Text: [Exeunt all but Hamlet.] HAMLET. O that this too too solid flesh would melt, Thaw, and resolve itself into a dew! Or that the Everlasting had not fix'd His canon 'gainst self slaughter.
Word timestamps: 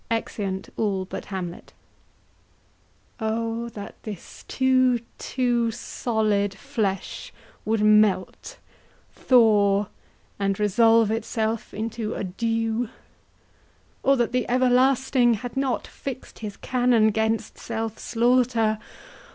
[Exeunt 0.09 0.67
all 0.77 1.05
but 1.05 1.25
Hamlet.] 1.25 1.73
HAMLET. 3.19 3.33
O 3.33 3.69
that 3.69 4.01
this 4.01 4.43
too 4.47 5.01
too 5.19 5.69
solid 5.69 6.55
flesh 6.55 7.31
would 7.65 7.83
melt, 7.83 8.57
Thaw, 9.11 9.85
and 10.39 10.59
resolve 10.59 11.11
itself 11.11 11.71
into 11.71 12.15
a 12.15 12.23
dew! 12.23 12.89
Or 14.01 14.17
that 14.17 14.31
the 14.31 14.49
Everlasting 14.49 15.35
had 15.35 15.55
not 15.55 15.85
fix'd 15.85 16.39
His 16.39 16.57
canon 16.57 17.11
'gainst 17.11 17.59
self 17.59 17.99
slaughter. 17.99 18.79